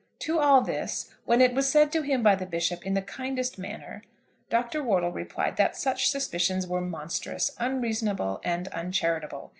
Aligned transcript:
To 0.21 0.39
all 0.39 0.61
this, 0.61 1.13
when 1.25 1.41
it 1.41 1.53
was 1.53 1.69
said 1.71 1.91
to 1.91 2.01
him 2.01 2.23
by 2.23 2.33
the 2.33 2.47
Bishop 2.47 2.87
in 2.87 2.95
the 2.95 3.03
kindest 3.03 3.59
manner, 3.59 4.01
Dr. 4.49 4.81
Wortle 4.81 5.11
replied 5.11 5.57
that 5.57 5.75
such 5.77 6.09
suspicions 6.09 6.65
were 6.65 6.81
monstrous, 6.81 7.51
unreasonable, 7.59 8.41
and 8.43 8.67
uncharitable. 8.69 9.49